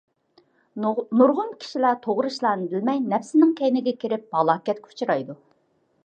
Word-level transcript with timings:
نۇرغۇن 0.85 1.51
كىشىلەر 1.63 1.99
توغرا 2.05 2.31
ئىشلارنى 2.31 2.69
بىلمەي 2.71 3.01
نەپسىنىڭ 3.11 3.51
كەينىگە 3.59 3.93
كىرىپ، 4.05 4.25
ھالاكەتكە 4.39 4.93
ئۇچرايدۇ. 4.93 5.37